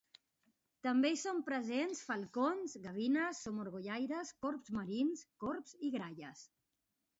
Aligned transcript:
També 0.85 1.11
hi 1.15 1.19
són 1.23 1.41
presents 1.49 2.01
falcons, 2.07 2.73
gavines, 2.87 3.43
somorgollaires, 3.49 4.33
corbs 4.47 4.75
marins, 4.81 5.25
corbs 5.47 5.81
i 5.91 5.95
gralles. 6.01 6.45